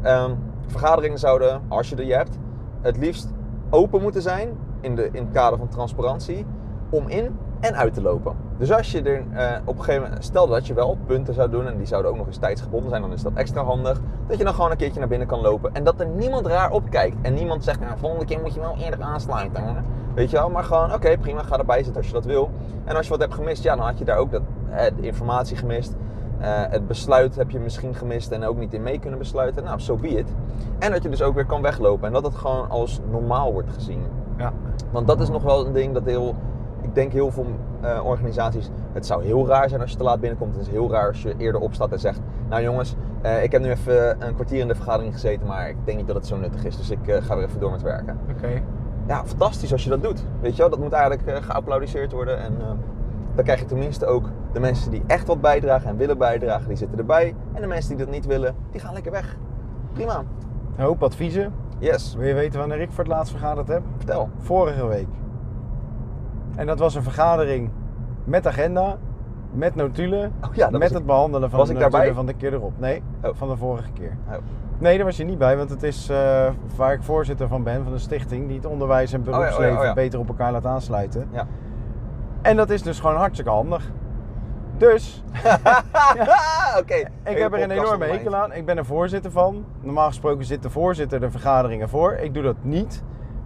Ehm, 0.02 0.34
vergaderingen 0.66 1.18
zouden, 1.18 1.62
als 1.68 1.88
je 1.88 1.96
er 1.96 2.04
je 2.04 2.14
hebt, 2.14 2.38
het 2.80 2.96
liefst 2.96 3.32
open 3.70 4.02
moeten 4.02 4.22
zijn 4.22 4.48
in, 4.80 4.94
de, 4.94 5.08
in 5.12 5.22
het 5.24 5.32
kader 5.32 5.58
van 5.58 5.68
transparantie. 5.68 6.46
Om 6.90 7.08
in 7.08 7.36
en 7.60 7.74
uit 7.74 7.94
te 7.94 8.02
lopen. 8.02 8.47
Dus 8.58 8.72
als 8.72 8.90
je 8.90 9.02
er 9.02 9.22
eh, 9.32 9.60
op 9.64 9.78
een 9.78 9.84
gegeven 9.84 10.02
moment, 10.02 10.24
stel 10.24 10.46
dat 10.46 10.66
je 10.66 10.74
wel 10.74 10.98
punten 11.06 11.34
zou 11.34 11.50
doen 11.50 11.66
en 11.66 11.76
die 11.76 11.86
zouden 11.86 12.10
ook 12.10 12.16
nog 12.16 12.26
eens 12.26 12.36
tijdsgebonden 12.36 12.90
zijn, 12.90 13.02
dan 13.02 13.12
is 13.12 13.22
dat 13.22 13.32
extra 13.34 13.62
handig. 13.62 14.00
Dat 14.26 14.38
je 14.38 14.44
dan 14.44 14.54
gewoon 14.54 14.70
een 14.70 14.76
keertje 14.76 14.98
naar 14.98 15.08
binnen 15.08 15.28
kan 15.28 15.40
lopen 15.40 15.74
en 15.74 15.84
dat 15.84 16.00
er 16.00 16.06
niemand 16.06 16.46
raar 16.46 16.70
opkijkt. 16.70 17.16
En 17.22 17.34
niemand 17.34 17.64
zegt, 17.64 17.80
nou, 17.80 17.98
volgende 17.98 18.24
keer 18.24 18.40
moet 18.40 18.54
je 18.54 18.60
wel 18.60 18.76
eerder 18.78 19.02
aansluiten. 19.02 19.62
hoor. 19.62 19.82
Weet 20.14 20.30
je 20.30 20.36
wel, 20.36 20.50
maar 20.50 20.64
gewoon, 20.64 20.92
oké, 20.92 21.18
prima, 21.18 21.42
ga 21.42 21.58
erbij 21.58 21.82
zitten 21.82 21.96
als 21.96 22.06
je 22.06 22.12
dat 22.12 22.24
wil. 22.24 22.50
En 22.84 22.96
als 22.96 23.04
je 23.04 23.10
wat 23.10 23.20
hebt 23.20 23.34
gemist, 23.34 23.62
ja, 23.62 23.76
dan 23.76 23.86
had 23.86 23.98
je 23.98 24.04
daar 24.04 24.16
ook 24.16 24.30
dat, 24.30 24.42
eh, 24.70 24.84
de 24.96 25.02
informatie 25.02 25.56
gemist. 25.56 25.94
Eh, 26.38 26.62
het 26.68 26.86
besluit 26.86 27.36
heb 27.36 27.50
je 27.50 27.58
misschien 27.58 27.94
gemist 27.94 28.30
en 28.30 28.44
ook 28.44 28.58
niet 28.58 28.74
in 28.74 28.82
mee 28.82 28.98
kunnen 28.98 29.18
besluiten. 29.18 29.64
Nou, 29.64 29.80
so 29.80 29.96
be 29.96 30.08
it. 30.08 30.28
En 30.78 30.90
dat 30.90 31.02
je 31.02 31.08
dus 31.08 31.22
ook 31.22 31.34
weer 31.34 31.46
kan 31.46 31.62
weglopen 31.62 32.06
en 32.06 32.12
dat 32.12 32.24
het 32.24 32.34
gewoon 32.34 32.70
als 32.70 33.00
normaal 33.10 33.52
wordt 33.52 33.72
gezien. 33.72 34.02
Ja. 34.36 34.52
Want 34.90 35.06
dat 35.06 35.20
is 35.20 35.28
nog 35.28 35.42
wel 35.42 35.66
een 35.66 35.72
ding 35.72 35.94
dat 35.94 36.04
heel, 36.04 36.34
ik 36.80 36.94
denk 36.94 37.12
heel 37.12 37.30
veel 37.30 37.46
eh, 37.80 38.00
organisaties, 38.04 38.70
het 38.92 39.06
zou 39.06 39.24
heel 39.24 39.46
raar 39.46 39.68
zijn 39.68 39.80
als 39.80 39.90
je 39.90 39.96
te 39.96 40.02
laat 40.02 40.20
binnenkomt. 40.20 40.54
Het 40.54 40.66
is 40.66 40.72
heel 40.72 40.90
raar 40.90 41.08
als 41.08 41.22
je 41.22 41.34
eerder 41.36 41.60
opstaat 41.60 41.92
en 41.92 41.98
zegt, 41.98 42.20
nou 42.48 42.62
jongens, 42.62 42.94
eh, 43.22 43.42
ik 43.42 43.52
heb 43.52 43.62
nu 43.62 43.70
even 43.70 44.26
een 44.26 44.34
kwartier 44.34 44.60
in 44.60 44.68
de 44.68 44.74
vergadering 44.74 45.12
gezeten, 45.12 45.46
maar 45.46 45.68
ik 45.68 45.76
denk 45.84 45.98
niet 45.98 46.06
dat 46.06 46.16
het 46.16 46.26
zo 46.26 46.36
nuttig 46.36 46.64
is. 46.64 46.76
Dus 46.76 46.90
ik 46.90 47.06
eh, 47.06 47.22
ga 47.22 47.36
weer 47.36 47.44
even 47.44 47.60
door 47.60 47.70
met 47.70 47.82
werken. 47.82 48.18
Oké. 48.30 48.62
Ja, 49.06 49.24
fantastisch 49.24 49.72
als 49.72 49.84
je 49.84 49.90
dat 49.90 50.02
doet. 50.02 50.24
Weet 50.40 50.52
je 50.52 50.58
wel, 50.58 50.70
dat 50.70 50.78
moet 50.78 50.92
eigenlijk 50.92 51.44
geapplaudiseerd 51.44 52.12
worden. 52.12 52.38
En 52.38 52.56
dan 53.34 53.44
krijg 53.44 53.60
je 53.60 53.66
tenminste 53.66 54.06
ook 54.06 54.28
de 54.52 54.60
mensen 54.60 54.90
die 54.90 55.02
echt 55.06 55.26
wat 55.26 55.40
bijdragen 55.40 55.88
en 55.90 55.96
willen 55.96 56.18
bijdragen, 56.18 56.68
die 56.68 56.76
zitten 56.76 56.98
erbij. 56.98 57.34
En 57.52 57.60
de 57.60 57.66
mensen 57.66 57.96
die 57.96 58.04
dat 58.04 58.14
niet 58.14 58.26
willen, 58.26 58.54
die 58.70 58.80
gaan 58.80 58.92
lekker 58.92 59.12
weg. 59.12 59.36
Prima. 59.92 60.22
Een 60.76 60.84
hoop 60.84 61.02
adviezen. 61.02 61.52
Yes, 61.78 62.14
Wil 62.14 62.26
je 62.26 62.34
weten 62.34 62.58
wanneer 62.58 62.80
ik 62.80 62.90
voor 62.90 63.04
het 63.04 63.12
laatst 63.12 63.30
vergaderd 63.30 63.68
heb? 63.68 63.82
vertel. 63.96 64.28
Vorige 64.38 64.86
week. 64.86 65.06
En 66.58 66.66
dat 66.66 66.78
was 66.78 66.94
een 66.94 67.02
vergadering 67.02 67.70
met 68.24 68.46
agenda 68.46 68.96
met 69.52 69.74
notulen. 69.74 70.32
Oh 70.44 70.54
ja, 70.54 70.70
met 70.70 70.94
het 70.94 71.06
behandelen 71.06 71.50
van 71.50 71.58
de 71.58 71.72
notulen 71.72 71.90
daarbij? 71.90 72.14
van 72.14 72.26
de 72.26 72.34
keer 72.34 72.52
erop. 72.52 72.72
Nee, 72.78 73.02
Oh. 73.22 73.30
van 73.34 73.48
de 73.48 73.56
vorige 73.56 73.92
keer. 73.92 74.16
Oh. 74.28 74.34
Nee, 74.78 74.96
daar 74.96 75.06
was 75.06 75.16
je 75.16 75.24
niet 75.24 75.38
bij, 75.38 75.56
want 75.56 75.70
het 75.70 75.82
is 75.82 76.08
eh, 76.08 76.50
waar 76.76 76.92
ik 76.92 77.02
voorzitter 77.02 77.48
van 77.48 77.62
ben, 77.62 77.84
van 77.84 77.92
een 77.92 78.00
stichting 78.00 78.46
die 78.46 78.56
het 78.56 78.66
onderwijs 78.66 79.12
en 79.12 79.22
ja, 79.24 79.30
ja, 79.30 79.38
beroepsleven 79.38 79.84
ja. 79.84 79.94
beter 79.94 80.18
op 80.18 80.28
elkaar 80.28 80.52
laat 80.52 80.66
aansluiten. 80.66 81.28
Ja. 81.30 81.46
En 82.42 82.56
dat 82.56 82.70
is 82.70 82.82
dus 82.82 83.00
gewoon 83.00 83.16
hartstikke 83.16 83.50
handig. 83.50 83.90
Dus 84.76 85.24
Oké. 86.80 86.94
ik 87.32 87.38
heb 87.38 87.52
er 87.52 87.62
een 87.62 87.70
enorme 87.70 88.04
hekel 88.04 88.36
aan. 88.36 88.52
Ik 88.52 88.66
ben 88.66 88.76
er 88.76 88.84
voorzitter 88.86 89.30
van. 89.30 89.64
Normaal 89.80 90.06
gesproken 90.06 90.44
zit 90.44 90.62
de 90.62 90.70
voorzitter 90.70 91.20
de 91.20 91.30
vergaderingen 91.30 91.88
voor. 91.88 92.12
Ik 92.12 92.34
doe 92.34 92.42
dat 92.42 92.56
niet. 92.60 93.02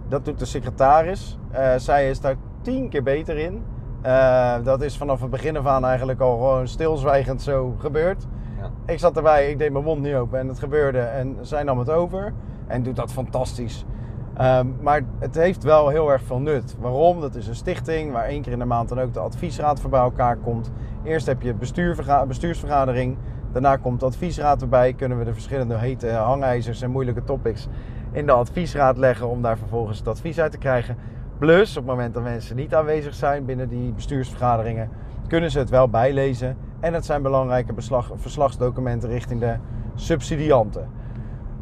Dat 0.07 0.25
doet 0.25 0.39
de 0.39 0.45
secretaris. 0.45 1.37
Eh, 1.51 1.73
zij 1.75 2.09
is 2.09 2.19
daar 2.19 2.35
tien 2.63 2.89
keer 2.89 3.03
beter 3.03 3.37
in. 3.37 3.63
Eh, 4.01 4.55
dat 4.63 4.81
is 4.81 4.97
vanaf 4.97 5.21
het 5.21 5.29
begin 5.29 5.57
af 5.57 5.65
aan 5.65 5.85
eigenlijk 5.85 6.19
al 6.19 6.37
gewoon 6.37 6.67
stilzwijgend 6.67 7.41
zo 7.41 7.75
gebeurd. 7.79 8.25
Ja. 8.59 8.69
Ik 8.85 8.99
zat 8.99 9.17
erbij, 9.17 9.49
ik 9.49 9.57
deed 9.57 9.71
mijn 9.71 9.83
mond 9.83 10.01
niet 10.01 10.13
open 10.13 10.39
en 10.39 10.47
het 10.47 10.59
gebeurde 10.59 10.99
en 10.99 11.37
zij 11.41 11.63
nam 11.63 11.79
het 11.79 11.89
over. 11.89 12.33
En 12.67 12.83
doet 12.83 12.95
dat 12.95 13.11
fantastisch. 13.11 13.85
Ehm, 14.33 14.67
maar 14.81 15.01
het 15.19 15.35
heeft 15.35 15.63
wel 15.63 15.89
heel 15.89 16.11
erg 16.11 16.21
veel 16.23 16.39
nut. 16.39 16.75
Waarom? 16.79 17.21
Dat 17.21 17.35
is 17.35 17.47
een 17.47 17.55
stichting 17.55 18.11
waar 18.11 18.25
één 18.25 18.41
keer 18.41 18.51
in 18.51 18.59
de 18.59 18.65
maand 18.65 18.89
dan 18.89 18.99
ook 18.99 19.13
de 19.13 19.19
adviesraad 19.19 19.79
voor 19.79 19.89
bij 19.89 19.99
elkaar 19.99 20.37
komt. 20.37 20.71
Eerst 21.03 21.25
heb 21.25 21.41
je 21.41 21.53
bestuurverga- 21.53 22.25
bestuursvergadering. 22.25 23.17
Daarna 23.51 23.75
komt 23.77 23.99
de 23.99 24.05
adviesraad 24.05 24.61
erbij. 24.61 24.93
Kunnen 24.93 25.17
we 25.17 25.23
de 25.23 25.33
verschillende 25.33 25.77
hete 25.77 26.09
hangijzers 26.09 26.81
en 26.81 26.91
moeilijke 26.91 27.23
topics 27.23 27.67
in 28.11 28.25
de 28.25 28.31
adviesraad 28.31 28.97
leggen 28.97 29.27
om 29.27 29.41
daar 29.41 29.57
vervolgens 29.57 29.97
het 29.97 30.07
advies 30.07 30.39
uit 30.39 30.51
te 30.51 30.57
krijgen. 30.57 30.97
Plus, 31.43 31.69
op 31.69 31.75
het 31.75 31.85
moment 31.85 32.13
dat 32.13 32.23
mensen 32.23 32.55
niet 32.55 32.75
aanwezig 32.75 33.13
zijn 33.13 33.45
binnen 33.45 33.69
die 33.69 33.91
bestuursvergaderingen, 33.91 34.89
kunnen 35.27 35.51
ze 35.51 35.59
het 35.59 35.69
wel 35.69 35.89
bijlezen. 35.89 36.57
En 36.79 36.93
het 36.93 37.05
zijn 37.05 37.21
belangrijke 37.21 37.73
beslag, 37.73 38.11
verslagsdocumenten 38.15 39.09
richting 39.09 39.39
de 39.39 39.55
subsidianten. 39.95 40.89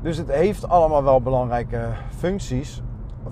Dus 0.01 0.17
het 0.17 0.31
heeft 0.31 0.69
allemaal 0.69 1.03
wel 1.03 1.21
belangrijke 1.21 1.79
functies. 2.17 2.81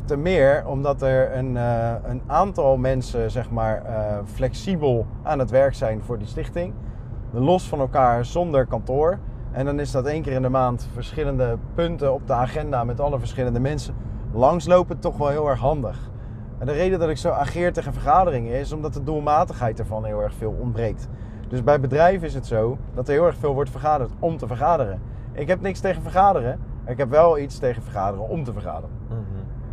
Te 0.06 0.18
meer 0.18 0.64
omdat 0.68 1.02
er 1.02 1.36
een, 1.36 1.58
eh, 1.58 1.94
een 2.04 2.22
aantal 2.28 2.78
mensen 2.78 3.32
zeg 3.32 3.50
maar, 3.50 3.86
eh, 3.86 4.18
flexibel 4.26 5.06
aan 5.24 5.40
het 5.40 5.50
werk 5.50 5.74
zijn 5.74 6.02
voor 6.02 6.18
die 6.18 6.28
stichting. 6.28 6.74
Los 7.32 7.68
van 7.68 7.80
elkaar 7.80 8.26
zonder 8.26 8.66
kantoor. 8.66 9.20
En 9.52 9.66
dan 9.66 9.80
is 9.80 9.92
dat 9.92 10.06
één 10.06 10.22
keer 10.22 10.34
in 10.34 10.42
de 10.42 10.50
maand 10.50 10.88
verschillende 10.94 11.58
punten 11.74 12.14
op 12.14 12.28
de 12.28 12.34
agenda 12.34 12.84
met 12.84 13.00
alle 13.00 13.20
verschillende 13.20 13.60
mensen 13.60 13.96
langslopen 14.32 15.00
toch 15.00 15.18
wel 15.18 15.30
heel 15.30 15.50
erg 15.50 15.60
handig. 15.60 16.10
En 16.60 16.66
de 16.66 16.72
reden 16.72 17.00
dat 17.00 17.10
ik 17.10 17.18
zo 17.18 17.30
ageer 17.30 17.74
tegen 17.74 17.94
vergaderingen 17.94 18.60
is 18.60 18.72
omdat 18.72 18.94
de 18.94 19.04
doelmatigheid 19.04 19.80
ervan 19.80 20.06
heel 20.06 20.22
erg 20.22 20.34
veel 20.34 20.56
ontbreekt. 20.60 21.08
Dus 21.48 21.64
bij 21.64 21.80
bedrijven 21.80 22.28
is 22.28 22.34
het 22.34 22.46
zo 22.46 22.78
dat 22.94 23.08
er 23.08 23.14
heel 23.14 23.26
erg 23.26 23.38
veel 23.38 23.54
wordt 23.54 23.70
vergaderd 23.70 24.12
om 24.20 24.38
te 24.38 24.48
vergaderen. 24.48 25.02
Ik 25.32 25.48
heb 25.48 25.62
niks 25.62 25.80
tegen 25.80 26.02
vergaderen. 26.02 26.60
Ik 26.86 26.98
heb 26.98 27.10
wel 27.10 27.40
iets 27.40 27.58
tegen 27.58 27.82
vergaderen 27.82 28.30
om 28.30 28.44
te 28.44 28.54
vergaderen. 28.54 28.96
Mhm. 29.08 29.20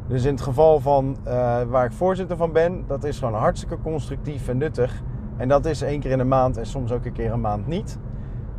Dus 0.06 0.24
in 0.24 0.32
het 0.32 0.40
geval 0.40 0.80
van 0.80 1.16
eh, 1.24 1.62
waar 1.62 1.84
ik 1.84 1.92
voorzitter 1.92 2.36
van 2.36 2.52
ben, 2.52 2.84
dat 2.86 3.04
is 3.04 3.18
gewoon 3.18 3.34
hartstikke 3.34 3.78
constructief 3.82 4.48
en 4.48 4.58
nuttig. 4.58 5.02
En 5.36 5.48
dat 5.48 5.64
is 5.64 5.82
één 5.82 6.00
keer 6.00 6.10
in 6.10 6.18
de 6.18 6.24
maand 6.24 6.56
en 6.56 6.66
soms 6.66 6.92
ook 6.92 7.04
een 7.04 7.12
keer 7.12 7.32
een 7.32 7.40
maand 7.40 7.66
niet. 7.66 7.98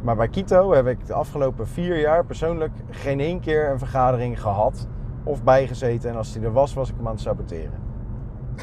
Maar 0.01 0.15
bij 0.15 0.27
Kito 0.27 0.74
heb 0.74 0.88
ik 0.88 1.05
de 1.05 1.13
afgelopen 1.13 1.67
vier 1.67 2.00
jaar 2.00 2.25
persoonlijk 2.25 2.72
geen 2.89 3.19
één 3.19 3.39
keer 3.39 3.69
een 3.69 3.79
vergadering 3.79 4.41
gehad 4.41 4.88
of 5.24 5.43
bijgezeten. 5.43 6.10
En 6.10 6.15
als 6.15 6.34
die 6.34 6.41
er 6.41 6.51
was, 6.51 6.74
was 6.74 6.89
ik 6.89 6.96
hem 6.98 7.07
aan 7.07 7.13
het 7.13 7.22
saboteren. 7.22 7.87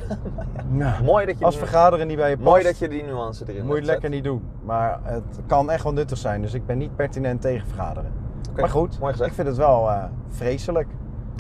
Nou, 0.69 1.05
Mooi 1.05 1.27
dat 1.27 1.39
je 1.39 1.45
als 1.45 1.55
die- 1.55 1.65
vergaderen 1.65 2.07
niet 2.07 2.17
bij 2.17 2.31
je 2.31 2.37
past, 2.37 2.49
Mooi 2.49 2.63
dat 2.63 2.79
je 2.79 2.89
die 2.89 3.03
nuance 3.03 3.45
erin 3.47 3.67
moet 3.67 3.77
je 3.77 3.83
lekker 3.83 4.09
niet 4.09 4.25
doen. 4.25 4.43
Maar 4.63 4.99
het 5.03 5.41
kan 5.47 5.71
echt 5.71 5.83
wel 5.83 5.93
nuttig 5.93 6.19
zijn. 6.19 6.41
Dus 6.43 6.55
ik 6.55 6.67
ben 6.67 6.79
niet 6.79 6.97
pertinent 6.97 7.41
tegen 7.41 7.67
vergaderen. 7.67 8.11
Maar 8.57 8.69
goed, 8.69 8.99
mooi 8.99 9.15
ik 9.15 9.33
vind 9.33 9.49
het 9.49 9.57
wel 9.57 9.91
eh, 9.91 10.05
vreselijk. 10.29 10.89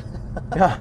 ja, 0.54 0.76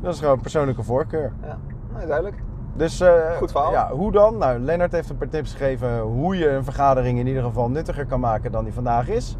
dat 0.00 0.14
is 0.14 0.20
gewoon 0.20 0.40
persoonlijke 0.40 0.82
voorkeur. 0.82 1.32
Ja, 1.42 1.58
nou, 1.92 2.06
duidelijk. 2.06 2.42
Dus 2.76 3.00
eh, 3.00 3.36
Goed 3.36 3.50
verhaal. 3.50 3.72
Ja, 3.72 3.90
hoe 3.90 4.12
dan? 4.12 4.38
Nou, 4.38 4.58
Lennart 4.58 4.92
heeft 4.92 5.10
een 5.10 5.16
paar 5.16 5.28
tips 5.28 5.52
gegeven 5.52 6.00
hoe 6.00 6.36
je 6.36 6.48
een 6.50 6.64
vergadering 6.64 7.18
in 7.18 7.26
ieder 7.26 7.42
geval 7.42 7.70
nuttiger 7.70 8.06
kan 8.06 8.20
maken 8.20 8.52
dan 8.52 8.64
die 8.64 8.72
vandaag 8.72 9.08
is. 9.08 9.36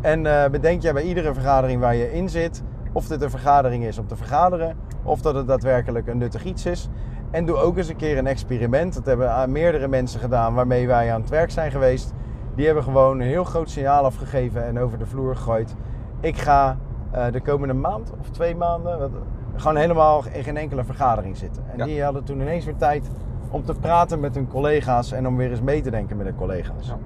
En 0.00 0.26
eh, 0.26 0.50
bedenk 0.50 0.82
jij 0.82 0.92
bij 0.92 1.02
iedere 1.02 1.34
vergadering 1.34 1.80
waar 1.80 1.94
je 1.94 2.12
in 2.12 2.28
zit, 2.28 2.62
of 2.96 3.06
dit 3.06 3.22
een 3.22 3.30
vergadering 3.30 3.84
is 3.84 3.98
om 3.98 4.06
te 4.06 4.16
vergaderen, 4.16 4.76
of 5.02 5.20
dat 5.20 5.34
het 5.34 5.46
daadwerkelijk 5.46 6.06
een 6.06 6.18
nuttig 6.18 6.44
iets 6.44 6.66
is. 6.66 6.88
En 7.30 7.46
doe 7.46 7.56
ook 7.56 7.76
eens 7.76 7.88
een 7.88 7.96
keer 7.96 8.18
een 8.18 8.26
experiment. 8.26 8.94
Dat 8.94 9.06
hebben 9.06 9.52
meerdere 9.52 9.88
mensen 9.88 10.20
gedaan 10.20 10.54
waarmee 10.54 10.86
wij 10.86 11.12
aan 11.12 11.20
het 11.20 11.30
werk 11.30 11.50
zijn 11.50 11.70
geweest. 11.70 12.12
Die 12.54 12.66
hebben 12.66 12.84
gewoon 12.84 13.20
een 13.20 13.26
heel 13.26 13.44
groot 13.44 13.70
signaal 13.70 14.04
afgegeven 14.04 14.64
en 14.64 14.78
over 14.78 14.98
de 14.98 15.06
vloer 15.06 15.36
gegooid. 15.36 15.74
Ik 16.20 16.36
ga 16.38 16.76
eh, 17.10 17.24
de 17.32 17.40
komende 17.40 17.74
maand 17.74 18.12
of 18.20 18.30
twee 18.30 18.54
maanden 18.56 18.98
wat- 18.98 19.10
gewoon 19.56 19.76
helemaal 19.76 20.22
in 20.32 20.42
geen 20.44 20.56
enkele 20.56 20.84
vergadering 20.84 21.36
zitten. 21.36 21.62
En 21.72 21.78
Ja. 21.78 21.84
die 21.84 22.02
hadden 22.02 22.24
toen 22.24 22.40
ineens 22.40 22.64
weer 22.64 22.76
tijd 22.76 23.10
om 23.50 23.64
te 23.64 23.74
praten 23.80 24.20
met 24.20 24.34
hun 24.34 24.48
collega's 24.48 25.12
en 25.12 25.26
om 25.26 25.36
weer 25.36 25.50
eens 25.50 25.60
mee 25.60 25.80
te 25.80 25.90
denken 25.90 26.16
met 26.16 26.26
hun 26.26 26.36
collega's. 26.36 26.86
Ja. 26.86 26.98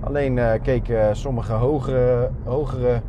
Alleen 0.00 0.38
eh, 0.38 0.62
keken 0.62 1.16
sommige 1.16 1.52
hogere, 1.52 2.30
hogere 2.44 3.00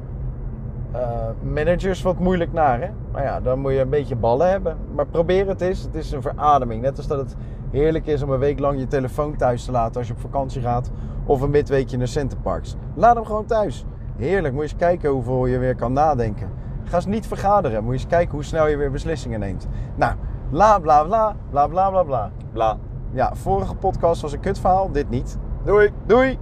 managers 1.54 2.02
wat 2.02 2.20
moeilijk 2.20 2.54
naar. 2.54 2.82
Hè? 2.82 2.88
Maar 3.12 3.24
ja, 3.24 3.42
dan 3.42 3.60
moet 3.60 3.72
je 3.72 3.80
een 3.80 3.90
beetje 3.90 4.16
ballen 4.16 4.50
hebben. 4.50 4.78
Maar 4.96 5.06
probeer 5.06 5.48
het 5.48 5.62
eens. 5.62 5.82
Het 5.82 5.96
is 5.96 6.12
een 6.12 6.22
verademing. 6.22 6.82
Net 6.82 6.98
als 6.98 7.08
dat 7.08 7.18
het 7.18 7.36
heerlijk 7.72 8.06
is 8.06 8.22
om 8.22 8.30
een 8.30 8.40
week 8.40 8.60
lang 8.60 8.80
je 8.80 8.88
telefoon 8.88 9.36
thuis 9.36 9.66
te 9.66 9.72
laten 9.72 9.98
als 9.98 10.08
je 10.08 10.14
op 10.14 10.20
vakantie 10.20 10.62
gaat. 10.62 10.92
Of 11.26 11.42
een 11.42 11.50
midweekje 11.50 11.98
naar 11.98 12.08
Centerparks. 12.08 12.76
Laat 12.96 13.16
hem 13.16 13.26
gewoon 13.26 13.46
thuis. 13.46 13.86
Heerlijk. 14.18 14.54
Moet 14.54 14.64
je 14.64 14.70
eens 14.70 14.80
kijken 14.80 15.10
hoeveel 15.10 15.46
je 15.46 15.58
weer 15.58 15.76
kan 15.76 15.94
nadenken. 15.94 16.50
Ga 16.84 16.96
eens 16.96 17.06
niet 17.06 17.28
vergaderen. 17.28 17.84
Moet 17.84 17.94
je 17.94 18.00
eens 18.00 18.08
kijken 18.08 18.34
hoe 18.34 18.44
snel 18.44 18.68
je 18.68 18.78
weer 18.78 18.92
beslissingen 18.92 19.40
neemt. 19.40 19.68
Nou, 19.96 20.16
bla 20.50 20.80
bla 20.80 21.04
bla, 21.04 21.36
bla 21.50 21.68
bla 21.68 21.90
bla 21.90 22.04
bla. 22.04 22.32
Bla. 22.52 22.78
Ja, 23.12 23.36
vorige 23.36 23.76
podcast 23.76 24.22
was 24.22 24.34
een 24.34 24.40
kutverhaal. 24.40 24.92
Dit 24.92 25.10
niet. 25.10 25.38
Doei. 25.64 25.90
Doei! 26.06 26.40